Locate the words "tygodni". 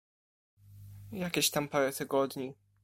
1.93-2.53